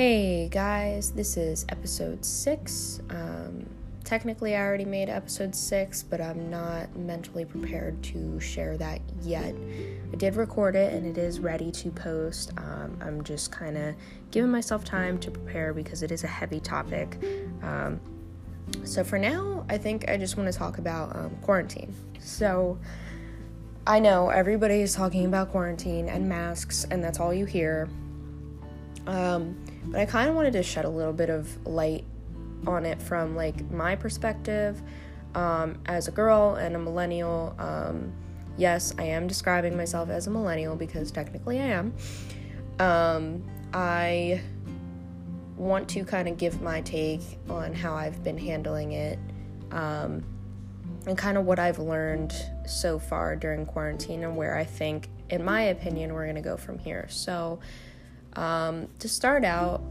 Hey 0.00 0.48
guys, 0.48 1.10
this 1.10 1.36
is 1.36 1.66
episode 1.68 2.24
six. 2.24 3.02
Um, 3.10 3.66
technically, 4.02 4.56
I 4.56 4.62
already 4.62 4.86
made 4.86 5.10
episode 5.10 5.54
six, 5.54 6.02
but 6.02 6.22
I'm 6.22 6.48
not 6.48 6.96
mentally 6.96 7.44
prepared 7.44 8.02
to 8.04 8.40
share 8.40 8.78
that 8.78 9.02
yet. 9.20 9.54
I 10.10 10.16
did 10.16 10.36
record 10.36 10.74
it 10.74 10.94
and 10.94 11.04
it 11.06 11.18
is 11.18 11.38
ready 11.38 11.70
to 11.72 11.90
post. 11.90 12.52
Um, 12.56 12.96
I'm 13.02 13.22
just 13.22 13.52
kind 13.52 13.76
of 13.76 13.94
giving 14.30 14.50
myself 14.50 14.86
time 14.86 15.18
to 15.18 15.30
prepare 15.30 15.74
because 15.74 16.02
it 16.02 16.10
is 16.10 16.24
a 16.24 16.28
heavy 16.28 16.60
topic. 16.60 17.22
Um, 17.62 18.00
so, 18.84 19.04
for 19.04 19.18
now, 19.18 19.66
I 19.68 19.76
think 19.76 20.08
I 20.08 20.16
just 20.16 20.38
want 20.38 20.50
to 20.50 20.58
talk 20.58 20.78
about 20.78 21.14
um, 21.14 21.36
quarantine. 21.42 21.94
So, 22.20 22.78
I 23.86 23.98
know 24.00 24.30
everybody 24.30 24.80
is 24.80 24.94
talking 24.94 25.26
about 25.26 25.50
quarantine 25.50 26.08
and 26.08 26.26
masks, 26.26 26.86
and 26.90 27.04
that's 27.04 27.20
all 27.20 27.34
you 27.34 27.44
hear. 27.44 27.86
Um, 29.06 29.62
but 29.90 30.00
I 30.00 30.06
kind 30.06 30.28
of 30.30 30.36
wanted 30.36 30.52
to 30.54 30.62
shed 30.62 30.84
a 30.84 30.88
little 30.88 31.12
bit 31.12 31.30
of 31.30 31.66
light 31.66 32.04
on 32.66 32.86
it 32.86 33.00
from 33.00 33.34
like 33.34 33.70
my 33.70 33.96
perspective 33.96 34.80
um, 35.34 35.78
as 35.86 36.08
a 36.08 36.10
girl 36.10 36.54
and 36.54 36.76
a 36.76 36.78
millennial. 36.78 37.54
Um, 37.58 38.12
yes, 38.56 38.94
I 38.98 39.04
am 39.04 39.26
describing 39.26 39.76
myself 39.76 40.08
as 40.08 40.26
a 40.26 40.30
millennial 40.30 40.76
because 40.76 41.10
technically 41.10 41.60
I 41.60 41.66
am. 41.66 41.94
Um, 42.78 43.44
I 43.72 44.40
want 45.56 45.88
to 45.90 46.04
kind 46.04 46.26
of 46.28 46.38
give 46.38 46.62
my 46.62 46.80
take 46.80 47.20
on 47.48 47.74
how 47.74 47.94
I've 47.94 48.24
been 48.24 48.38
handling 48.38 48.92
it 48.92 49.18
um, 49.70 50.24
and 51.06 51.16
kind 51.16 51.36
of 51.36 51.44
what 51.44 51.58
I've 51.58 51.78
learned 51.78 52.32
so 52.66 52.98
far 52.98 53.36
during 53.36 53.66
quarantine 53.66 54.24
and 54.24 54.36
where 54.36 54.56
I 54.56 54.64
think, 54.64 55.08
in 55.28 55.44
my 55.44 55.62
opinion, 55.62 56.14
we're 56.14 56.24
going 56.24 56.36
to 56.36 56.42
go 56.42 56.56
from 56.56 56.78
here. 56.78 57.06
So, 57.10 57.60
um, 58.34 58.88
to 58.98 59.08
start 59.08 59.44
out, 59.44 59.82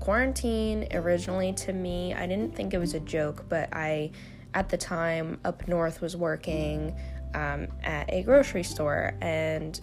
quarantine 0.00 0.86
originally 0.92 1.52
to 1.52 1.72
me, 1.72 2.14
I 2.14 2.26
didn't 2.26 2.54
think 2.54 2.74
it 2.74 2.78
was 2.78 2.94
a 2.94 3.00
joke, 3.00 3.46
but 3.48 3.68
I, 3.72 4.10
at 4.52 4.68
the 4.68 4.76
time, 4.76 5.38
up 5.44 5.66
north 5.66 6.00
was 6.00 6.16
working 6.16 6.94
um, 7.34 7.68
at 7.82 8.12
a 8.12 8.22
grocery 8.22 8.62
store, 8.62 9.14
and 9.20 9.80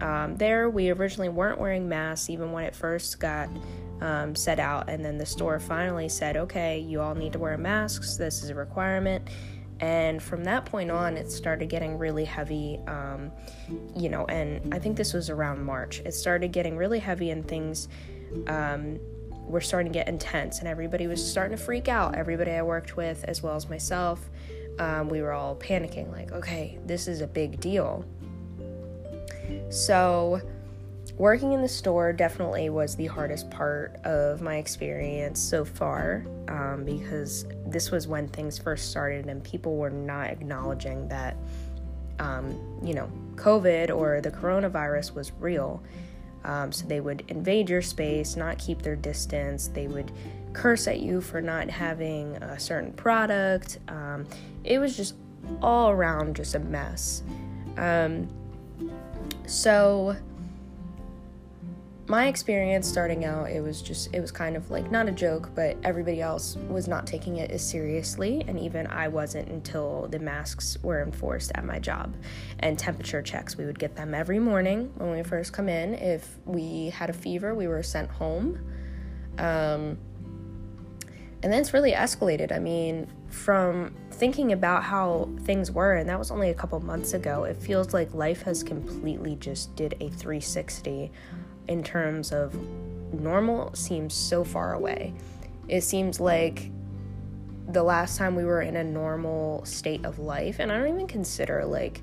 um, 0.00 0.36
there 0.36 0.68
we 0.68 0.90
originally 0.90 1.28
weren't 1.28 1.60
wearing 1.60 1.88
masks 1.88 2.28
even 2.28 2.52
when 2.52 2.64
it 2.64 2.74
first 2.74 3.18
got 3.18 3.48
um, 4.00 4.34
set 4.34 4.58
out, 4.58 4.88
and 4.88 5.04
then 5.04 5.16
the 5.16 5.26
store 5.26 5.60
finally 5.60 6.08
said, 6.08 6.36
okay, 6.36 6.78
you 6.78 7.00
all 7.00 7.14
need 7.14 7.32
to 7.32 7.38
wear 7.38 7.56
masks, 7.56 8.16
this 8.16 8.42
is 8.42 8.50
a 8.50 8.54
requirement. 8.54 9.28
And 9.82 10.22
from 10.22 10.44
that 10.44 10.64
point 10.64 10.92
on, 10.92 11.16
it 11.16 11.30
started 11.30 11.68
getting 11.68 11.98
really 11.98 12.24
heavy, 12.24 12.78
um, 12.86 13.32
you 13.96 14.08
know, 14.08 14.24
and 14.26 14.72
I 14.72 14.78
think 14.78 14.96
this 14.96 15.12
was 15.12 15.28
around 15.28 15.64
March. 15.64 16.00
It 16.04 16.12
started 16.12 16.52
getting 16.52 16.76
really 16.76 17.00
heavy, 17.00 17.30
and 17.30 17.46
things 17.46 17.88
um, 18.46 19.00
were 19.44 19.60
starting 19.60 19.92
to 19.92 19.98
get 19.98 20.06
intense, 20.06 20.60
and 20.60 20.68
everybody 20.68 21.08
was 21.08 21.22
starting 21.22 21.56
to 21.56 21.62
freak 21.62 21.88
out. 21.88 22.14
Everybody 22.14 22.52
I 22.52 22.62
worked 22.62 22.96
with, 22.96 23.24
as 23.24 23.42
well 23.42 23.56
as 23.56 23.68
myself, 23.68 24.30
um, 24.78 25.08
we 25.08 25.20
were 25.20 25.32
all 25.32 25.56
panicking 25.56 26.12
like, 26.12 26.30
okay, 26.30 26.78
this 26.86 27.08
is 27.08 27.20
a 27.20 27.26
big 27.26 27.58
deal. 27.58 28.04
So, 29.68 30.40
working 31.16 31.52
in 31.52 31.60
the 31.60 31.68
store 31.68 32.12
definitely 32.12 32.70
was 32.70 32.96
the 32.96 33.06
hardest 33.06 33.50
part 33.50 33.96
of 34.04 34.40
my 34.40 34.56
experience 34.56 35.40
so 35.40 35.64
far 35.64 36.24
um, 36.48 36.84
because 36.84 37.44
this 37.66 37.90
was 37.90 38.06
when 38.06 38.28
things 38.28 38.58
first 38.58 38.90
started 38.90 39.26
and 39.26 39.42
people 39.42 39.76
were 39.76 39.90
not 39.90 40.30
acknowledging 40.30 41.08
that 41.08 41.36
um, 42.18 42.58
you 42.84 42.94
know 42.94 43.10
covid 43.34 43.94
or 43.94 44.20
the 44.20 44.30
coronavirus 44.30 45.14
was 45.14 45.32
real. 45.40 45.82
Um, 46.44 46.72
so 46.72 46.86
they 46.86 47.00
would 47.00 47.24
invade 47.28 47.70
your 47.70 47.82
space 47.82 48.36
not 48.36 48.58
keep 48.58 48.82
their 48.82 48.96
distance. 48.96 49.68
They 49.68 49.86
would 49.86 50.10
curse 50.52 50.88
at 50.88 51.00
you 51.00 51.20
for 51.20 51.40
not 51.40 51.70
having 51.70 52.36
a 52.36 52.58
certain 52.58 52.92
product. 52.92 53.78
Um, 53.88 54.26
it 54.64 54.78
was 54.78 54.96
just 54.96 55.14
all 55.60 55.90
around 55.90 56.36
just 56.36 56.54
a 56.54 56.58
mess. 56.58 57.22
Um, 57.76 58.28
so 59.46 60.16
my 62.12 62.26
experience 62.26 62.86
starting 62.86 63.24
out 63.24 63.48
it 63.48 63.62
was 63.62 63.80
just 63.80 64.14
it 64.14 64.20
was 64.20 64.30
kind 64.30 64.54
of 64.54 64.70
like 64.70 64.90
not 64.90 65.08
a 65.08 65.12
joke 65.12 65.48
but 65.54 65.78
everybody 65.82 66.20
else 66.20 66.56
was 66.68 66.86
not 66.86 67.06
taking 67.06 67.38
it 67.38 67.50
as 67.50 67.66
seriously 67.66 68.44
and 68.46 68.60
even 68.60 68.86
i 68.88 69.08
wasn't 69.08 69.48
until 69.48 70.08
the 70.10 70.18
masks 70.18 70.76
were 70.82 71.02
enforced 71.02 71.50
at 71.54 71.64
my 71.64 71.78
job. 71.78 72.14
And 72.60 72.78
temperature 72.78 73.22
checks 73.22 73.56
we 73.56 73.64
would 73.64 73.78
get 73.78 73.96
them 73.96 74.14
every 74.14 74.38
morning 74.38 74.92
when 74.96 75.10
we 75.10 75.22
first 75.22 75.52
come 75.52 75.68
in. 75.68 75.94
If 75.94 76.38
we 76.44 76.90
had 76.90 77.10
a 77.10 77.12
fever 77.12 77.54
we 77.54 77.66
were 77.66 77.82
sent 77.82 78.10
home. 78.10 78.58
Um, 79.38 79.98
and 81.44 81.52
then 81.52 81.60
it's 81.60 81.72
really 81.72 81.92
escalated. 81.92 82.52
I 82.52 82.58
mean 82.58 83.08
from 83.28 83.94
thinking 84.10 84.52
about 84.52 84.84
how 84.84 85.30
things 85.40 85.70
were 85.70 85.94
and 85.94 86.08
that 86.08 86.18
was 86.18 86.30
only 86.30 86.50
a 86.50 86.54
couple 86.54 86.78
months 86.80 87.14
ago 87.14 87.44
it 87.44 87.56
feels 87.56 87.94
like 87.94 88.12
life 88.12 88.42
has 88.42 88.62
completely 88.62 89.36
just 89.36 89.74
did 89.74 89.94
a 89.94 90.10
360 90.10 91.10
in 91.68 91.82
terms 91.82 92.32
of 92.32 92.56
normal 93.12 93.74
seems 93.74 94.14
so 94.14 94.44
far 94.44 94.74
away. 94.74 95.14
It 95.68 95.82
seems 95.82 96.20
like 96.20 96.70
the 97.68 97.82
last 97.82 98.18
time 98.18 98.34
we 98.34 98.44
were 98.44 98.62
in 98.62 98.76
a 98.76 98.84
normal 98.84 99.64
state 99.64 100.04
of 100.04 100.18
life, 100.18 100.58
and 100.58 100.72
I 100.72 100.78
don't 100.78 100.88
even 100.88 101.06
consider 101.06 101.64
like, 101.64 102.02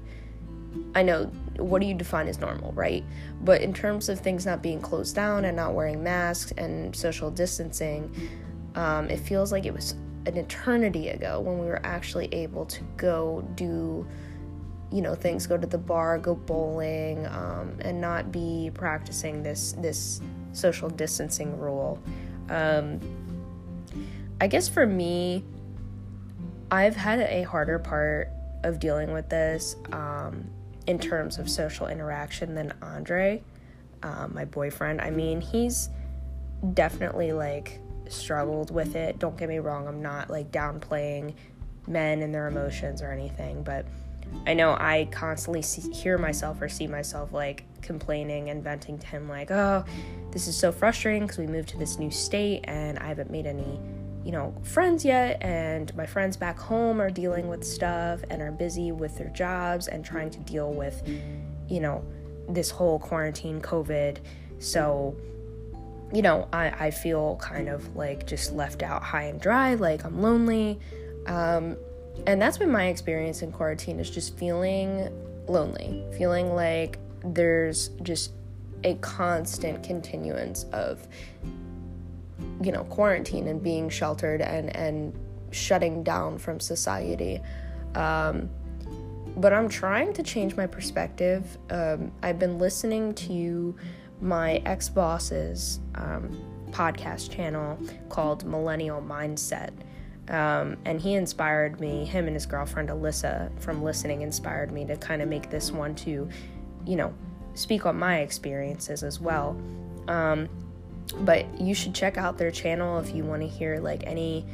I 0.95 1.03
know 1.03 1.25
what 1.57 1.81
do 1.81 1.87
you 1.87 1.93
define 1.93 2.27
as 2.27 2.39
normal, 2.39 2.71
right? 2.73 3.03
But 3.41 3.61
in 3.61 3.73
terms 3.73 4.07
of 4.07 4.19
things 4.19 4.45
not 4.45 4.61
being 4.61 4.79
closed 4.79 5.15
down 5.15 5.45
and 5.45 5.55
not 5.57 5.73
wearing 5.73 6.03
masks 6.03 6.53
and 6.57 6.95
social 6.95 7.29
distancing, 7.31 8.13
um, 8.75 9.09
it 9.09 9.19
feels 9.19 9.51
like 9.51 9.65
it 9.65 9.73
was 9.73 9.95
an 10.25 10.37
eternity 10.37 11.09
ago 11.09 11.39
when 11.39 11.59
we 11.59 11.65
were 11.65 11.81
actually 11.83 12.33
able 12.33 12.65
to 12.65 12.83
go 12.97 13.43
do 13.55 14.07
you 14.91 15.01
know 15.01 15.15
things 15.15 15.45
go 15.45 15.57
to 15.57 15.67
the 15.67 15.77
bar 15.77 16.17
go 16.17 16.35
bowling 16.35 17.25
um, 17.27 17.75
and 17.81 17.99
not 17.99 18.31
be 18.31 18.71
practicing 18.73 19.43
this 19.43 19.73
this 19.73 20.21
social 20.53 20.89
distancing 20.89 21.57
rule. 21.59 21.99
Um, 22.49 22.99
i 24.41 24.47
guess 24.47 24.67
for 24.67 24.87
me 24.87 25.43
i've 26.71 26.95
had 26.95 27.19
a 27.19 27.43
harder 27.43 27.77
part 27.77 28.31
of 28.63 28.79
dealing 28.79 29.13
with 29.13 29.29
this 29.29 29.75
um, 29.91 30.49
in 30.87 30.97
terms 30.97 31.37
of 31.37 31.47
social 31.49 31.87
interaction 31.87 32.55
than 32.55 32.73
andre 32.81 33.43
um, 34.01 34.31
my 34.33 34.45
boyfriend. 34.45 35.01
I 35.01 35.11
mean 35.11 35.41
he's 35.41 35.89
definitely 36.73 37.33
like 37.33 37.79
struggled 38.07 38.71
with 38.71 38.95
it. 38.95 39.19
Don't 39.19 39.37
get 39.37 39.49
me 39.49 39.59
wrong 39.59 39.87
i'm 39.87 40.01
not 40.01 40.29
like 40.29 40.51
downplaying 40.51 41.33
men 41.87 42.21
and 42.21 42.33
their 42.33 42.47
emotions 42.47 43.01
or 43.01 43.11
anything 43.11 43.63
but 43.63 43.85
I 44.47 44.53
know 44.53 44.71
I 44.71 45.07
constantly 45.11 45.61
see, 45.61 45.91
hear 45.91 46.17
myself 46.17 46.61
or 46.61 46.69
see 46.69 46.87
myself 46.87 47.33
like 47.33 47.65
complaining 47.81 48.49
and 48.49 48.63
venting 48.63 48.97
to 48.97 49.07
him, 49.07 49.29
like, 49.29 49.51
oh, 49.51 49.83
this 50.31 50.47
is 50.47 50.55
so 50.55 50.71
frustrating 50.71 51.23
because 51.23 51.37
we 51.37 51.47
moved 51.47 51.69
to 51.69 51.77
this 51.77 51.99
new 51.99 52.11
state 52.11 52.61
and 52.65 52.97
I 52.99 53.07
haven't 53.07 53.31
made 53.31 53.45
any, 53.45 53.79
you 54.23 54.31
know, 54.31 54.53
friends 54.63 55.03
yet. 55.05 55.41
And 55.41 55.95
my 55.95 56.05
friends 56.05 56.37
back 56.37 56.57
home 56.57 57.01
are 57.01 57.09
dealing 57.09 57.47
with 57.47 57.63
stuff 57.63 58.21
and 58.29 58.41
are 58.41 58.51
busy 58.51 58.91
with 58.91 59.17
their 59.17 59.29
jobs 59.29 59.87
and 59.87 60.03
trying 60.03 60.29
to 60.31 60.39
deal 60.39 60.71
with, 60.71 61.07
you 61.67 61.79
know, 61.79 62.03
this 62.47 62.71
whole 62.71 62.99
quarantine 62.99 63.61
COVID. 63.61 64.17
So, 64.59 65.15
you 66.13 66.21
know, 66.21 66.47
I, 66.51 66.87
I 66.87 66.91
feel 66.91 67.37
kind 67.41 67.69
of 67.69 67.95
like 67.95 68.25
just 68.25 68.53
left 68.53 68.81
out 68.81 69.03
high 69.03 69.23
and 69.23 69.39
dry, 69.39 69.75
like 69.75 70.03
I'm 70.05 70.21
lonely. 70.21 70.79
Um, 71.27 71.77
and 72.27 72.41
that's 72.41 72.57
been 72.57 72.71
my 72.71 72.87
experience 72.87 73.41
in 73.41 73.51
quarantine 73.51 73.99
is 73.99 74.09
just 74.09 74.37
feeling 74.37 75.09
lonely, 75.47 76.05
feeling 76.17 76.53
like 76.53 76.99
there's 77.23 77.89
just 78.01 78.33
a 78.83 78.95
constant 78.95 79.83
continuance 79.83 80.63
of 80.71 81.05
you 82.61 82.71
know 82.71 82.83
quarantine 82.85 83.47
and 83.47 83.61
being 83.61 83.89
sheltered 83.89 84.41
and 84.41 84.73
and 84.75 85.13
shutting 85.51 86.03
down 86.03 86.37
from 86.37 86.59
society. 86.59 87.41
Um, 87.95 88.49
but 89.37 89.53
i'm 89.53 89.69
trying 89.69 90.13
to 90.13 90.23
change 90.23 90.55
my 90.55 90.67
perspective. 90.67 91.57
Um, 91.69 92.11
i've 92.23 92.39
been 92.39 92.59
listening 92.59 93.13
to 93.15 93.75
my 94.21 94.61
ex-boss's 94.65 95.79
um, 95.95 96.37
podcast 96.71 97.31
channel 97.31 97.79
called 98.09 98.45
millennial 98.45 99.01
mindset 99.01 99.71
um, 100.29 100.77
and 100.85 101.01
he 101.01 101.15
inspired 101.15 101.79
me, 101.79 102.05
him 102.05 102.27
and 102.27 102.35
his 102.35 102.45
girlfriend 102.45 102.89
Alyssa 102.89 103.49
from 103.59 103.83
listening 103.83 104.21
inspired 104.21 104.71
me 104.71 104.85
to 104.85 104.95
kind 104.97 105.21
of 105.21 105.27
make 105.27 105.49
this 105.49 105.71
one 105.71 105.95
to, 105.95 106.29
you 106.85 106.95
know, 106.95 107.13
speak 107.55 107.85
on 107.85 107.97
my 107.97 108.19
experiences 108.19 109.03
as 109.03 109.19
well. 109.19 109.59
Um, 110.07 110.47
but 111.21 111.59
you 111.59 111.73
should 111.73 111.95
check 111.95 112.17
out 112.17 112.37
their 112.37 112.51
channel 112.51 112.99
if 112.99 113.13
you 113.15 113.23
want 113.23 113.41
to 113.41 113.47
hear 113.47 113.79
like 113.79 114.03
any 114.05 114.45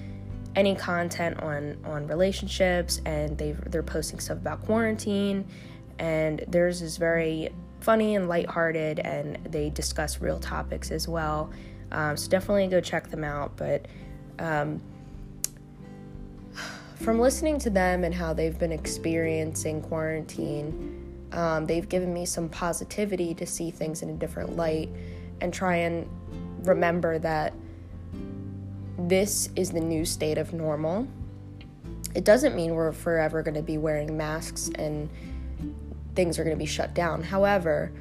any 0.56 0.74
content 0.74 1.38
on 1.42 1.78
on 1.84 2.08
relationships 2.08 3.02
and 3.06 3.38
they 3.38 3.52
they're 3.68 3.84
posting 3.84 4.22
stuff 4.22 4.38
about 4.38 4.64
quarantine 4.66 5.46
and 6.00 6.46
theirs 6.48 6.82
is 6.82 6.96
very 6.96 7.50
funny 7.82 8.16
and 8.16 8.30
lighthearted 8.30 9.00
and 9.00 9.38
they 9.52 9.70
discuss 9.70 10.22
real 10.22 10.40
topics 10.40 10.92
as 10.92 11.10
well 11.10 11.52
Um, 11.92 12.18
so 12.18 12.30
definitely 12.30 12.68
go 12.68 12.82
check 12.82 13.10
them 13.10 13.24
out. 13.24 13.56
But 13.58 13.88
um, 14.40 14.82
from 16.96 17.20
listening 17.20 17.60
to 17.60 17.70
them 17.70 18.04
and 18.04 18.14
how 18.14 18.34
they've 18.34 18.58
been 18.58 18.72
experiencing 18.72 19.82
quarantine, 19.82 21.28
um, 21.32 21.66
they've 21.66 21.88
given 21.88 22.14
me 22.14 22.26
some 22.26 22.50
positivity 22.50 23.34
to 23.36 23.46
see 23.46 23.72
things 23.72 24.02
in 24.02 24.10
a 24.10 24.14
different 24.14 24.56
light 24.56 24.90
and 25.42 25.54
try 25.54 25.76
and 25.76 26.08
remember 26.66 27.20
that 27.20 27.54
this 28.98 29.50
is 29.56 29.72
the 29.72 29.80
new 29.80 30.06
state 30.06 30.38
of 30.38 30.54
normal. 30.54 31.08
It 32.16 32.24
doesn't 32.24 32.56
mean 32.56 32.76
we're 32.76 32.94
forever 32.94 33.44
going 33.44 33.56
to 33.56 33.62
be 33.62 33.78
wearing 33.78 34.16
masks 34.16 34.70
and 34.76 35.10
things 36.16 36.40
are 36.40 36.44
going 36.44 36.56
to 36.56 36.60
be 36.60 36.66
shut 36.66 36.94
down. 36.94 37.22
However, 37.22 37.92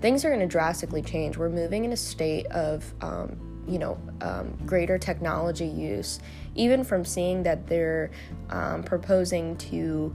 things 0.00 0.24
are 0.24 0.28
going 0.28 0.40
to 0.40 0.46
drastically 0.46 1.02
change. 1.02 1.36
We're 1.36 1.48
moving 1.48 1.84
in 1.84 1.92
a 1.92 1.96
state 1.96 2.46
of, 2.46 2.84
um, 3.00 3.43
you 3.66 3.78
know, 3.78 3.98
um, 4.20 4.56
greater 4.66 4.98
technology 4.98 5.66
use, 5.66 6.20
even 6.54 6.84
from 6.84 7.04
seeing 7.04 7.42
that 7.44 7.66
they're 7.66 8.10
um, 8.50 8.82
proposing 8.82 9.56
to 9.56 10.14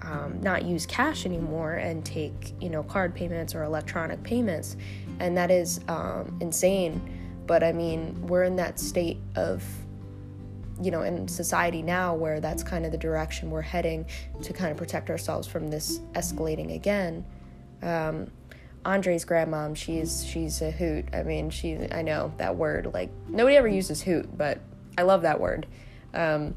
um, 0.00 0.40
not 0.40 0.64
use 0.64 0.86
cash 0.86 1.26
anymore 1.26 1.74
and 1.74 2.04
take 2.04 2.54
you 2.60 2.70
know 2.70 2.82
card 2.82 3.14
payments 3.14 3.54
or 3.54 3.64
electronic 3.64 4.22
payments. 4.22 4.76
And 5.18 5.36
that 5.36 5.50
is 5.50 5.80
um, 5.88 6.38
insane. 6.40 7.16
But 7.46 7.64
i 7.64 7.72
mean 7.72 8.26
we're 8.28 8.44
in 8.44 8.54
that 8.56 8.78
state 8.78 9.18
of 9.34 9.64
you 10.80 10.90
know 10.90 11.02
in 11.02 11.26
society 11.28 11.82
now 11.82 12.14
where 12.14 12.40
that's 12.40 12.62
kind 12.62 12.86
of 12.86 12.92
the 12.92 12.98
direction 12.98 13.50
we're 13.50 13.60
heading 13.60 14.06
to 14.42 14.52
kind 14.52 14.70
of 14.70 14.76
protect 14.76 15.10
ourselves 15.10 15.46
from 15.46 15.68
this 15.68 15.98
escalating 16.14 16.74
again. 16.74 17.24
Um, 17.82 18.30
andre's 18.84 19.24
grandmom 19.24 19.76
she's 19.76 20.24
she's 20.24 20.62
a 20.62 20.70
hoot 20.70 21.04
i 21.12 21.22
mean 21.22 21.50
she 21.50 21.78
i 21.92 22.02
know 22.02 22.32
that 22.38 22.56
word 22.56 22.90
like 22.94 23.10
nobody 23.28 23.56
ever 23.56 23.68
uses 23.68 24.02
hoot 24.02 24.26
but 24.36 24.58
i 24.96 25.02
love 25.02 25.22
that 25.22 25.38
word 25.40 25.66
um, 26.14 26.54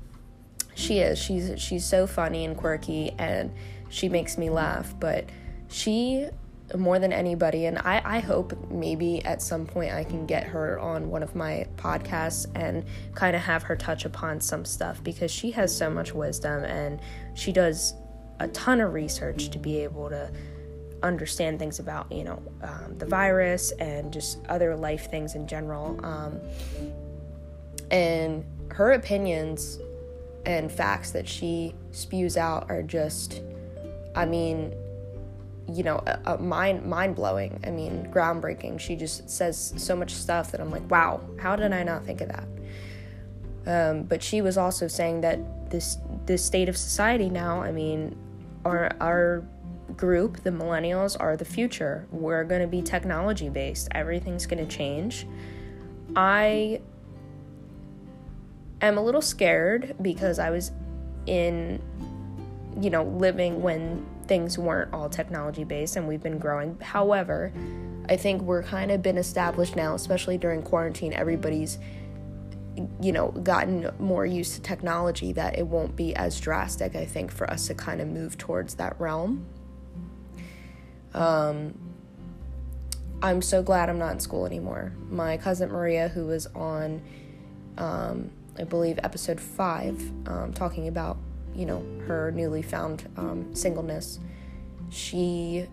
she 0.76 1.00
is. 1.00 1.20
She's 1.20 1.60
she's 1.62 1.86
so 1.86 2.08
funny 2.08 2.46
and 2.46 2.58
quirky 2.58 3.12
and 3.18 3.52
she 3.90 4.10
makes 4.10 4.38
me 4.38 4.50
laugh, 4.50 4.94
but 5.00 5.26
she 5.68 6.28
more 6.76 6.98
than 6.98 7.14
anybody 7.14 7.66
and 7.66 7.78
I, 7.80 8.02
I 8.04 8.20
hope 8.20 8.58
maybe 8.72 9.24
at 9.26 9.42
some 9.42 9.66
point 9.66 9.92
I 9.92 10.04
can 10.04 10.26
get 10.26 10.46
her 10.46 10.80
on 10.80 11.10
one 11.10 11.22
of 11.22 11.36
my 11.36 11.68
podcasts 11.76 12.48
and 12.56 12.86
kind 13.14 13.36
of 13.36 13.44
have 13.44 13.64
her 13.64 13.76
touch 13.76 14.06
upon 14.06 14.40
some 14.40 14.66
stuff 14.66 15.04
because 15.04 15.30
she 15.30 15.52
has 15.52 15.76
so 15.76 15.90
much 15.90 16.14
wisdom 16.14 16.64
and 16.64 17.00
she 17.36 17.52
does 17.52 17.94
a 18.40 18.48
ton 18.48 18.80
of 18.80 18.94
research 18.94 19.50
to 19.50 19.60
be 19.60 19.80
able 19.80 20.10
to 20.10 20.32
understand 21.04 21.60
things 21.60 21.80
about 21.80 22.12
you 22.12 22.24
know 22.24 22.42
um, 22.62 22.98
the 22.98 23.06
virus 23.06 23.72
and 23.74 24.12
just 24.12 24.40
other 24.50 24.76
life 24.76 25.12
things 25.12 25.36
in 25.36 25.46
general 25.48 26.00
um, 26.04 26.40
and 27.92 28.44
her 28.72 28.94
opinions 28.94 29.80
and 30.46 30.72
facts 30.72 31.12
that 31.12 31.28
she 31.28 31.74
spews 31.92 32.38
out 32.38 32.70
are 32.70 32.84
just, 32.84 33.42
I 34.16 34.26
mean, 34.26 34.74
you 35.72 35.84
know, 35.84 36.04
a, 36.06 36.34
a 36.34 36.38
mind 36.38 36.86
mind 36.86 37.16
blowing. 37.16 37.60
I 37.66 37.70
mean, 37.70 38.10
groundbreaking. 38.12 38.80
She 38.80 38.96
just 38.96 39.30
says 39.30 39.74
so 39.78 39.96
much 39.96 40.14
stuff 40.14 40.52
that 40.52 40.60
I'm 40.60 40.72
like, 40.72 40.90
wow, 40.90 41.22
how 41.40 41.56
did 41.56 41.72
I 41.72 41.84
not 41.84 42.04
think 42.04 42.22
of 42.22 42.30
that? 42.30 42.48
Um, 43.66 44.04
but 44.04 44.22
she 44.22 44.42
was 44.42 44.58
also 44.58 44.88
saying 44.88 45.22
that 45.22 45.70
this 45.70 45.98
this 46.26 46.44
state 46.44 46.68
of 46.68 46.76
society 46.76 47.30
now. 47.30 47.62
I 47.62 47.72
mean, 47.72 48.18
our 48.66 48.92
our 49.00 49.44
group, 49.98 50.44
the 50.44 50.50
millennials, 50.50 51.16
are 51.20 51.36
the 51.38 51.46
future. 51.46 52.08
We're 52.12 52.44
going 52.44 52.62
to 52.62 52.68
be 52.68 52.82
technology 52.82 53.50
based. 53.50 53.88
Everything's 53.92 54.46
going 54.46 54.66
to 54.66 54.76
change. 54.76 55.28
I 56.16 56.82
am 58.82 58.98
a 58.98 59.02
little 59.02 59.22
scared 59.22 59.96
because 60.02 60.40
I 60.40 60.50
was 60.50 60.72
in, 61.26 61.82
you 62.80 62.90
know, 62.90 63.04
living 63.04 63.62
when 63.62 64.06
things 64.28 64.58
weren't 64.58 64.94
all 64.94 65.10
technology 65.10 65.64
based 65.64 65.96
and 65.96 66.08
we've 66.08 66.24
been 66.24 66.38
growing. 66.38 66.78
However, 66.80 67.52
I 68.10 68.18
think 68.18 68.42
we're 68.42 68.64
kind 68.64 68.92
of 68.92 69.02
been 69.02 69.18
established 69.18 69.76
now, 69.76 69.96
especially 69.96 70.38
during 70.38 70.62
quarantine. 70.62 71.14
Everybody's, 71.14 71.78
you 73.02 73.12
know, 73.12 73.32
gotten 73.32 73.90
more 74.00 74.26
used 74.26 74.56
to 74.56 74.62
technology 74.62 75.32
that 75.34 75.58
it 75.58 75.66
won't 75.66 75.96
be 75.96 76.16
as 76.16 76.40
drastic, 76.40 76.96
I 76.96 77.06
think, 77.06 77.32
for 77.32 77.50
us 77.50 77.68
to 77.68 77.76
kind 77.76 78.02
of 78.02 78.08
move 78.08 78.38
towards 78.38 78.76
that 78.76 79.00
realm. 79.00 79.46
Um, 81.14 81.78
I'm 83.22 83.42
so 83.42 83.64
glad 83.64 83.90
I'm 83.90 84.00
not 84.00 84.14
in 84.14 84.20
school 84.20 84.46
anymore. 84.46 84.94
My 85.10 85.38
cousin 85.38 85.70
Maria, 85.70 86.10
who 86.10 86.28
was 86.28 86.48
on 86.48 87.02
um, 87.78 88.32
I 88.58 88.64
believe, 88.64 89.00
episode 89.04 89.40
five, 89.40 90.00
um, 90.28 90.54
talking 90.54 90.88
about, 90.88 91.18
you 91.56 91.66
know, 91.66 91.84
her 92.08 92.32
newly 92.32 92.62
found 92.62 93.10
um, 93.18 93.54
singleness. 93.56 94.20
She 94.90 95.68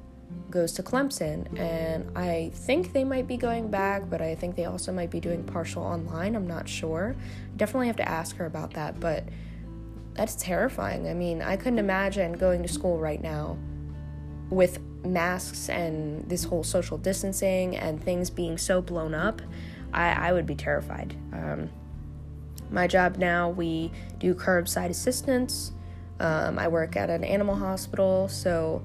goes 0.51 0.73
to 0.73 0.83
Clemson, 0.83 1.59
and 1.59 2.17
I 2.17 2.51
think 2.55 2.93
they 2.93 3.05
might 3.05 3.27
be 3.27 3.37
going 3.37 3.71
back, 3.71 4.09
but 4.09 4.23
I 4.23 4.35
think 4.35 4.57
they 4.57 4.65
also 4.65 4.93
might 4.93 5.11
be 5.11 5.21
doing 5.21 5.45
partial 5.45 5.83
online. 5.83 6.35
I'm 6.37 6.47
not 6.47 6.69
sure. 6.69 7.17
Definitely 7.57 7.89
have 7.89 7.97
to 7.97 8.09
ask 8.09 8.37
her 8.37 8.47
about 8.47 8.75
that, 8.75 8.99
but 8.99 9.25
that's 10.15 10.37
terrifying. 10.37 11.09
I 11.09 11.15
mean, 11.15 11.43
I 11.43 11.57
couldn't 11.57 11.79
imagine 11.79 12.33
going 12.33 12.63
to 12.63 12.69
school 12.69 12.99
right 12.99 13.23
now 13.23 13.59
with 14.49 14.79
masks 15.05 15.69
and 15.69 16.29
this 16.29 16.45
whole 16.45 16.63
social 16.63 16.99
distancing 16.99 17.77
and 17.77 18.03
things 18.03 18.31
being 18.31 18.59
so 18.59 18.83
blown 18.83 19.15
up. 19.15 19.41
I, 19.93 20.29
I 20.29 20.33
would 20.33 20.47
be 20.47 20.55
terrified. 20.55 21.17
Um, 21.33 21.71
my 22.71 22.87
job 22.87 23.17
now, 23.17 23.51
we 23.51 23.91
do 24.19 24.35
curbside 24.35 24.91
assistance. 24.91 25.73
Um, 26.21 26.59
I 26.59 26.69
work 26.69 26.97
at 26.97 27.11
an 27.11 27.25
animal 27.25 27.57
hospital, 27.57 28.29
so 28.29 28.83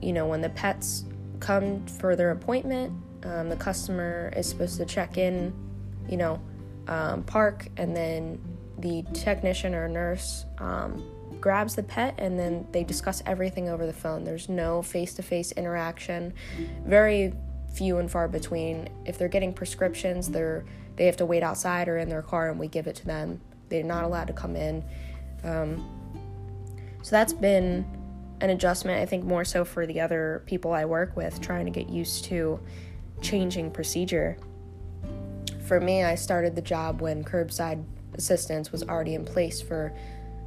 you 0.00 0.12
know 0.12 0.26
when 0.26 0.40
the 0.40 0.48
pets 0.50 1.04
come 1.40 1.84
for 1.86 2.16
their 2.16 2.30
appointment, 2.30 2.92
um, 3.24 3.48
the 3.48 3.56
customer 3.56 4.32
is 4.36 4.48
supposed 4.48 4.78
to 4.78 4.86
check 4.86 5.18
in, 5.18 5.52
you 6.08 6.16
know, 6.16 6.40
um, 6.86 7.24
park, 7.24 7.66
and 7.76 7.94
then 7.94 8.40
the 8.78 9.04
technician 9.12 9.74
or 9.74 9.88
nurse 9.88 10.46
um, 10.58 11.04
grabs 11.42 11.74
the 11.74 11.82
pet, 11.82 12.14
and 12.16 12.38
then 12.38 12.66
they 12.72 12.84
discuss 12.84 13.22
everything 13.26 13.68
over 13.68 13.84
the 13.84 13.92
phone. 13.92 14.24
There's 14.24 14.48
no 14.48 14.80
face-to-face 14.80 15.52
interaction. 15.52 16.32
Very 16.86 17.34
few 17.74 17.98
and 17.98 18.10
far 18.10 18.28
between. 18.28 18.88
If 19.04 19.18
they're 19.18 19.28
getting 19.28 19.52
prescriptions, 19.52 20.30
they're 20.30 20.64
they 20.96 21.06
have 21.06 21.16
to 21.16 21.26
wait 21.26 21.42
outside 21.42 21.88
or 21.88 21.96
in 21.96 22.10
their 22.10 22.20
car 22.22 22.50
and 22.50 22.60
we 22.60 22.68
give 22.68 22.86
it 22.86 22.94
to 22.96 23.06
them. 23.06 23.40
They're 23.70 23.82
not 23.82 24.04
allowed 24.04 24.26
to 24.26 24.34
come 24.34 24.56
in. 24.56 24.84
Um, 25.42 25.82
so 27.02 27.10
that's 27.10 27.32
been 27.32 27.86
an 28.42 28.50
adjustment, 28.50 29.00
I 29.00 29.06
think, 29.06 29.24
more 29.24 29.44
so 29.44 29.64
for 29.64 29.86
the 29.86 30.00
other 30.00 30.42
people 30.44 30.72
I 30.72 30.84
work 30.84 31.16
with, 31.16 31.40
trying 31.40 31.64
to 31.64 31.70
get 31.70 31.88
used 31.88 32.26
to 32.26 32.60
changing 33.22 33.70
procedure. 33.70 34.36
For 35.66 35.80
me, 35.80 36.04
I 36.04 36.14
started 36.14 36.54
the 36.54 36.62
job 36.62 37.00
when 37.00 37.24
curbside 37.24 37.82
assistance 38.14 38.70
was 38.70 38.82
already 38.82 39.14
in 39.14 39.24
place 39.24 39.62
for 39.62 39.94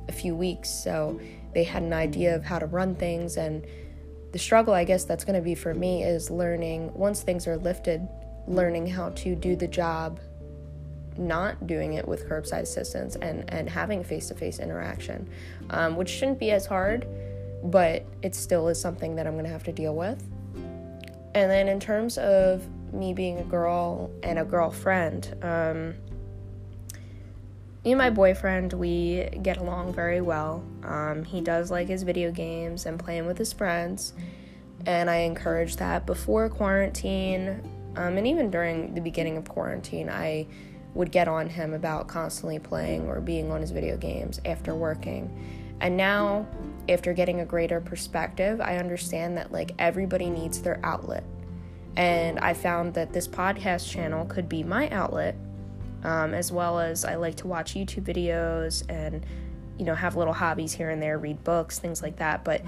a 0.07 0.11
few 0.11 0.35
weeks, 0.35 0.69
so 0.69 1.19
they 1.53 1.63
had 1.63 1.83
an 1.83 1.93
idea 1.93 2.35
of 2.35 2.43
how 2.43 2.59
to 2.59 2.65
run 2.65 2.95
things. 2.95 3.37
And 3.37 3.65
the 4.31 4.39
struggle, 4.39 4.73
I 4.73 4.83
guess, 4.83 5.05
that's 5.05 5.23
going 5.23 5.35
to 5.35 5.41
be 5.41 5.55
for 5.55 5.73
me 5.73 6.03
is 6.03 6.29
learning, 6.29 6.93
once 6.93 7.21
things 7.21 7.47
are 7.47 7.57
lifted, 7.57 8.07
learning 8.47 8.87
how 8.87 9.09
to 9.09 9.35
do 9.35 9.55
the 9.55 9.67
job 9.67 10.19
not 11.17 11.65
doing 11.65 11.93
it 11.93 12.07
with 12.07 12.27
curbside 12.27 12.61
assistance 12.61 13.15
and, 13.15 13.49
and 13.53 13.69
having 13.69 14.03
face 14.03 14.27
to 14.27 14.35
face 14.35 14.59
interaction, 14.59 15.29
um, 15.69 15.95
which 15.95 16.09
shouldn't 16.09 16.39
be 16.39 16.51
as 16.51 16.65
hard, 16.65 17.07
but 17.63 18.05
it 18.21 18.35
still 18.35 18.67
is 18.67 18.79
something 18.79 19.15
that 19.15 19.25
I'm 19.25 19.33
going 19.33 19.45
to 19.45 19.51
have 19.51 19.63
to 19.63 19.71
deal 19.71 19.95
with. 19.95 20.21
And 21.33 21.51
then, 21.51 21.67
in 21.67 21.79
terms 21.79 22.17
of 22.17 22.65
me 22.93 23.13
being 23.13 23.39
a 23.39 23.43
girl 23.43 24.09
and 24.23 24.39
a 24.39 24.45
girlfriend, 24.45 25.35
um, 25.41 25.95
me 27.85 27.91
and 27.91 27.99
my 27.99 28.09
boyfriend, 28.09 28.73
we 28.73 29.29
get 29.43 29.57
along 29.57 29.93
very 29.93 30.19
well. 30.19 30.63
Um, 30.83 31.23
he 31.23 31.39
does 31.39 31.69
like 31.69 31.87
his 31.87 32.01
video 32.01 32.31
games 32.31 32.87
and 32.87 32.99
playing 32.99 33.27
with 33.27 33.37
his 33.37 33.53
friends, 33.53 34.13
and 34.87 35.07
I 35.07 35.17
encourage 35.17 35.75
that 35.75 36.07
before 36.07 36.49
quarantine, 36.49 37.61
um, 37.95 38.17
and 38.17 38.25
even 38.25 38.49
during 38.49 38.95
the 38.95 39.01
beginning 39.01 39.37
of 39.37 39.47
quarantine, 39.47 40.09
I 40.09 40.47
would 40.95 41.11
get 41.11 41.27
on 41.27 41.47
him 41.47 41.73
about 41.73 42.07
constantly 42.07 42.57
playing 42.57 43.07
or 43.07 43.21
being 43.21 43.51
on 43.51 43.61
his 43.61 43.69
video 43.69 43.97
games 43.97 44.41
after 44.45 44.73
working. 44.73 45.29
And 45.79 45.95
now, 45.95 46.47
after 46.89 47.13
getting 47.13 47.41
a 47.41 47.45
greater 47.45 47.81
perspective, 47.81 48.61
I 48.61 48.77
understand 48.77 49.37
that 49.37 49.51
like 49.51 49.73
everybody 49.77 50.29
needs 50.29 50.61
their 50.61 50.79
outlet. 50.83 51.23
And 51.97 52.39
I 52.39 52.53
found 52.53 52.95
that 52.95 53.13
this 53.13 53.27
podcast 53.27 53.89
channel 53.89 54.25
could 54.25 54.49
be 54.49 54.63
my 54.63 54.89
outlet, 54.89 55.35
um, 56.05 56.33
as 56.33 56.51
well 56.51 56.79
as 56.79 57.03
I 57.03 57.15
like 57.15 57.35
to 57.37 57.47
watch 57.47 57.73
YouTube 57.73 58.03
videos 58.03 58.83
and, 58.89 59.25
you 59.77 59.85
know, 59.85 59.95
have 59.95 60.15
little 60.15 60.33
hobbies 60.33 60.71
here 60.71 60.91
and 60.91 61.01
there, 61.01 61.17
read 61.17 61.43
books, 61.43 61.79
things 61.79 62.03
like 62.03 62.17
that. 62.17 62.45
But 62.45 62.61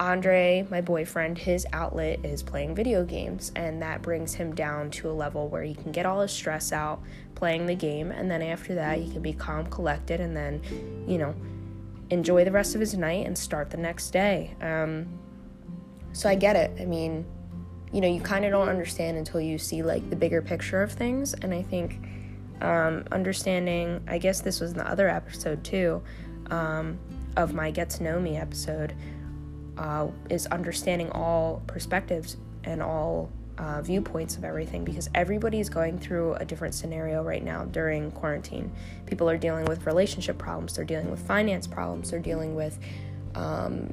Andre, 0.00 0.66
my 0.70 0.80
boyfriend, 0.80 1.36
his 1.36 1.66
outlet 1.74 2.24
is 2.24 2.42
playing 2.42 2.74
video 2.74 3.04
games, 3.04 3.52
and 3.54 3.82
that 3.82 4.00
brings 4.00 4.32
him 4.32 4.54
down 4.54 4.90
to 4.92 5.10
a 5.10 5.12
level 5.12 5.48
where 5.48 5.62
he 5.62 5.74
can 5.74 5.92
get 5.92 6.06
all 6.06 6.22
his 6.22 6.32
stress 6.32 6.72
out 6.72 7.02
playing 7.34 7.66
the 7.66 7.74
game, 7.74 8.10
and 8.10 8.30
then 8.30 8.40
after 8.40 8.74
that, 8.76 8.96
he 8.98 9.10
can 9.12 9.20
be 9.20 9.34
calm, 9.34 9.66
collected, 9.66 10.18
and 10.18 10.34
then, 10.34 10.62
you 11.06 11.18
know, 11.18 11.34
enjoy 12.08 12.44
the 12.44 12.50
rest 12.50 12.74
of 12.74 12.80
his 12.80 12.94
night 12.94 13.26
and 13.26 13.36
start 13.36 13.68
the 13.68 13.76
next 13.76 14.10
day. 14.10 14.54
Um, 14.62 15.06
so 16.12 16.30
I 16.30 16.34
get 16.34 16.56
it. 16.56 16.72
I 16.80 16.86
mean, 16.86 17.26
you 17.92 18.00
know, 18.00 18.08
you 18.08 18.22
kind 18.22 18.46
of 18.46 18.52
don't 18.52 18.70
understand 18.70 19.18
until 19.18 19.42
you 19.42 19.58
see 19.58 19.82
like 19.82 20.08
the 20.08 20.16
bigger 20.16 20.40
picture 20.40 20.82
of 20.82 20.90
things, 20.90 21.34
and 21.34 21.52
I 21.52 21.60
think 21.60 21.98
um, 22.60 23.04
understanding, 23.12 24.00
I 24.06 24.18
guess 24.18 24.40
this 24.40 24.60
was 24.60 24.72
in 24.72 24.78
the 24.78 24.88
other 24.88 25.08
episode 25.08 25.64
too, 25.64 26.02
um, 26.50 26.98
of 27.36 27.54
my 27.54 27.70
Get 27.70 27.90
to 27.90 28.02
Know 28.02 28.20
Me 28.20 28.36
episode, 28.36 28.94
uh, 29.78 30.08
is 30.28 30.46
understanding 30.46 31.10
all 31.12 31.62
perspectives 31.66 32.36
and 32.64 32.82
all 32.82 33.30
uh, 33.58 33.82
viewpoints 33.82 34.36
of 34.36 34.44
everything 34.44 34.84
because 34.84 35.10
everybody 35.14 35.60
is 35.60 35.68
going 35.68 35.98
through 35.98 36.34
a 36.34 36.44
different 36.44 36.74
scenario 36.74 37.22
right 37.22 37.44
now 37.44 37.64
during 37.66 38.10
quarantine. 38.12 38.72
People 39.06 39.28
are 39.28 39.36
dealing 39.36 39.66
with 39.66 39.86
relationship 39.86 40.38
problems, 40.38 40.76
they're 40.76 40.84
dealing 40.84 41.10
with 41.10 41.20
finance 41.26 41.66
problems, 41.66 42.10
they're 42.10 42.20
dealing 42.20 42.54
with, 42.54 42.78
um, 43.34 43.92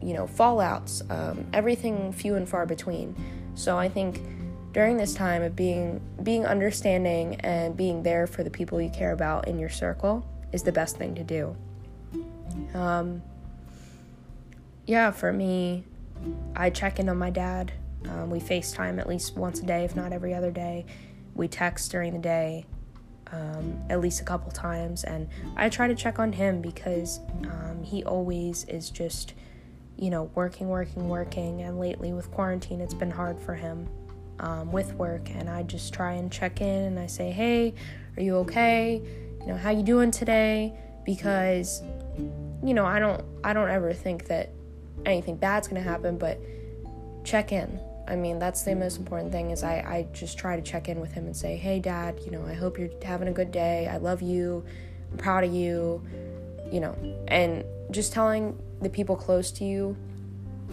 you 0.00 0.14
know, 0.14 0.26
fallouts, 0.26 1.02
um, 1.10 1.44
everything 1.52 2.12
few 2.12 2.36
and 2.36 2.48
far 2.48 2.66
between. 2.66 3.16
So 3.56 3.76
I 3.76 3.88
think 3.88 4.20
during 4.74 4.96
this 4.96 5.14
time 5.14 5.40
of 5.40 5.54
being 5.54 6.00
being 6.24 6.44
understanding 6.44 7.36
and 7.40 7.76
being 7.76 8.02
there 8.02 8.26
for 8.26 8.42
the 8.42 8.50
people 8.50 8.82
you 8.82 8.90
care 8.90 9.12
about 9.12 9.46
in 9.48 9.58
your 9.58 9.70
circle 9.70 10.26
is 10.52 10.64
the 10.64 10.72
best 10.72 10.96
thing 10.96 11.14
to 11.14 11.22
do. 11.22 11.56
Um, 12.74 13.22
yeah, 14.84 15.12
for 15.12 15.32
me, 15.32 15.84
I 16.54 16.70
check 16.70 16.98
in 16.98 17.08
on 17.08 17.16
my 17.16 17.30
dad. 17.30 17.72
Um, 18.08 18.30
we 18.30 18.40
FaceTime 18.40 18.98
at 18.98 19.08
least 19.08 19.36
once 19.36 19.60
a 19.60 19.64
day, 19.64 19.84
if 19.84 19.96
not 19.96 20.12
every 20.12 20.34
other 20.34 20.50
day. 20.50 20.84
We 21.34 21.48
text 21.48 21.90
during 21.90 22.12
the 22.12 22.18
day 22.18 22.66
um, 23.32 23.80
at 23.88 24.00
least 24.00 24.20
a 24.20 24.24
couple 24.24 24.50
times, 24.50 25.04
and 25.04 25.28
I 25.56 25.68
try 25.68 25.86
to 25.86 25.94
check 25.94 26.18
on 26.18 26.32
him 26.32 26.60
because 26.60 27.20
um, 27.44 27.82
he 27.82 28.04
always 28.04 28.64
is 28.64 28.90
just, 28.90 29.34
you 29.96 30.10
know, 30.10 30.24
working, 30.34 30.68
working, 30.68 31.08
working. 31.08 31.62
And 31.62 31.78
lately 31.78 32.12
with 32.12 32.30
quarantine, 32.32 32.80
it's 32.80 32.94
been 32.94 33.10
hard 33.10 33.40
for 33.40 33.54
him 33.54 33.88
um, 34.40 34.72
with 34.72 34.92
work 34.94 35.30
and 35.30 35.48
I 35.48 35.62
just 35.62 35.92
try 35.94 36.12
and 36.12 36.30
check 36.30 36.60
in 36.60 36.84
and 36.84 36.98
I 36.98 37.06
say, 37.06 37.30
"Hey, 37.30 37.74
are 38.16 38.22
you 38.22 38.36
okay? 38.38 39.00
You 39.40 39.46
know, 39.46 39.56
how 39.56 39.70
you 39.70 39.82
doing 39.82 40.10
today?" 40.10 40.72
Because 41.04 41.82
you 42.62 42.74
know, 42.74 42.84
I 42.84 42.98
don't 42.98 43.22
I 43.42 43.52
don't 43.52 43.70
ever 43.70 43.92
think 43.92 44.26
that 44.26 44.50
anything 45.06 45.36
bad's 45.36 45.68
to 45.68 45.80
happen, 45.80 46.18
but 46.18 46.40
check 47.24 47.52
in. 47.52 47.80
I 48.06 48.16
mean, 48.16 48.38
that's 48.38 48.62
the 48.62 48.74
most 48.74 48.98
important 48.98 49.32
thing 49.32 49.50
is 49.50 49.62
I, 49.62 49.76
I 49.76 50.06
just 50.12 50.36
try 50.36 50.56
to 50.56 50.62
check 50.62 50.88
in 50.88 51.00
with 51.00 51.12
him 51.12 51.24
and 51.24 51.34
say, 51.34 51.56
hey, 51.56 51.80
dad, 51.80 52.20
you 52.24 52.30
know, 52.30 52.44
I 52.44 52.52
hope 52.52 52.78
you're 52.78 52.90
having 53.02 53.28
a 53.28 53.32
good 53.32 53.50
day. 53.50 53.88
I 53.90 53.96
love 53.96 54.20
you. 54.20 54.64
I'm 55.10 55.16
proud 55.16 55.44
of 55.44 55.52
you, 55.52 56.02
you 56.70 56.80
know, 56.80 56.94
and 57.28 57.64
just 57.90 58.12
telling 58.12 58.58
the 58.82 58.90
people 58.90 59.16
close 59.16 59.50
to 59.52 59.64
you 59.64 59.96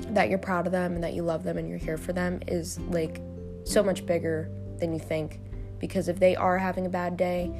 that 0.09 0.29
you're 0.29 0.39
proud 0.39 0.65
of 0.65 0.71
them 0.71 0.95
and 0.95 1.03
that 1.03 1.13
you 1.13 1.23
love 1.23 1.43
them 1.43 1.57
and 1.57 1.69
you're 1.69 1.77
here 1.77 1.97
for 1.97 2.11
them 2.11 2.41
is 2.47 2.79
like 2.89 3.21
so 3.63 3.83
much 3.83 4.05
bigger 4.05 4.49
than 4.77 4.93
you 4.93 4.99
think. 4.99 5.39
Because 5.79 6.07
if 6.07 6.19
they 6.19 6.35
are 6.35 6.57
having 6.57 6.85
a 6.85 6.89
bad 6.89 7.17
day 7.17 7.51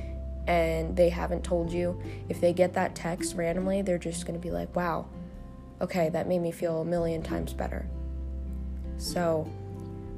and 0.48 0.96
they 0.96 1.10
haven't 1.10 1.43
told 1.43 1.72
you, 1.72 2.00
if 2.29 2.39
they 2.39 2.53
get 2.53 2.74
that 2.74 2.96
text 2.96 3.36
randomly, 3.36 3.81
they're 3.81 3.98
just 3.98 4.25
going 4.25 4.39
to 4.39 4.43
be 4.46 4.51
like, 4.51 4.75
wow, 4.75 5.08
okay, 5.81 6.10
that 6.10 6.27
made 6.27 6.39
me 6.39 6.51
feel 6.51 6.81
a 6.81 6.86
million 6.86 7.24
times 7.24 7.53
better. 7.53 7.88
So, 8.98 9.50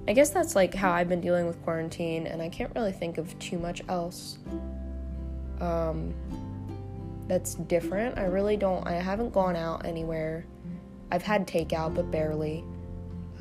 I 0.07 0.11
guess 0.11 0.31
that's 0.31 0.55
like 0.55 0.73
how 0.73 0.91
I've 0.91 1.07
been 1.07 1.21
dealing 1.21 1.47
with 1.47 1.61
quarantine, 1.63 2.27
and 2.27 2.41
I 2.41 2.49
can't 2.49 2.73
really 2.75 2.91
think 2.91 3.17
of 3.17 3.37
too 3.39 3.57
much 3.57 3.81
else 3.87 4.37
um, 5.61 6.13
that's 7.27 7.55
different. 7.55 8.17
I 8.17 8.25
really 8.25 8.57
don't, 8.57 8.85
I 8.85 8.93
haven't 8.93 9.31
gone 9.31 9.55
out 9.55 9.85
anywhere. 9.85 10.45
I've 11.11 11.23
had 11.23 11.47
takeout, 11.47 11.95
but 11.95 12.11
barely 12.11 12.65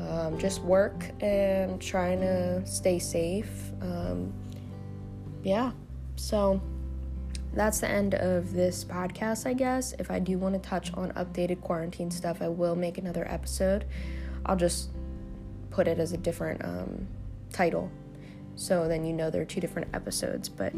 um, 0.08 0.38
just 0.38 0.62
work 0.62 1.10
and 1.20 1.80
trying 1.80 2.20
to 2.20 2.64
stay 2.66 2.98
safe. 2.98 3.70
Um, 3.80 4.32
yeah, 5.42 5.72
so 6.16 6.60
that's 7.54 7.80
the 7.80 7.88
end 7.88 8.14
of 8.14 8.52
this 8.52 8.84
podcast, 8.84 9.46
I 9.46 9.52
guess. 9.52 9.94
If 9.98 10.10
I 10.10 10.18
do 10.18 10.38
want 10.38 10.54
to 10.54 10.68
touch 10.68 10.92
on 10.94 11.12
updated 11.12 11.60
quarantine 11.60 12.10
stuff, 12.10 12.40
I 12.40 12.48
will 12.48 12.76
make 12.76 12.98
another 12.98 13.26
episode. 13.28 13.84
I'll 14.46 14.56
just 14.56 14.90
put 15.70 15.88
it 15.88 15.98
as 15.98 16.12
a 16.12 16.18
different 16.18 16.64
um, 16.64 17.06
title 17.52 17.90
so 18.56 18.86
then 18.86 19.04
you 19.04 19.12
know 19.12 19.30
there 19.30 19.42
are 19.42 19.46
two 19.46 19.60
different 19.60 19.88
episodes. 19.94 20.48
But 20.48 20.72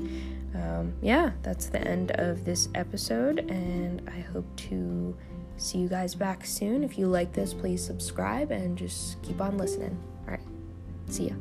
um, 0.54 0.94
yeah, 1.02 1.32
that's 1.42 1.66
the 1.66 1.80
end 1.80 2.12
of 2.12 2.44
this 2.44 2.68
episode, 2.74 3.50
and 3.50 4.08
I 4.08 4.20
hope 4.20 4.44
to 4.56 5.16
see 5.56 5.78
you 5.78 5.88
guys 5.88 6.14
back 6.14 6.44
soon. 6.44 6.84
If 6.84 6.98
you 6.98 7.06
like 7.06 7.32
this, 7.32 7.54
please 7.54 7.84
subscribe 7.84 8.50
and 8.50 8.76
just 8.76 9.22
keep 9.22 9.40
on 9.40 9.58
listening. 9.58 9.96
All 10.26 10.32
right, 10.32 10.40
see 11.08 11.28
ya. 11.28 11.34